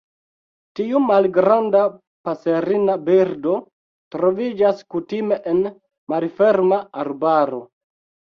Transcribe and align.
Tiu 0.77 1.01
malgranda 1.09 1.81
paserina 2.29 2.95
birdo 3.09 3.59
troviĝas 4.17 4.81
kutime 4.95 5.39
en 5.53 5.61
malferma 6.15 6.81
arbaro. 7.05 7.63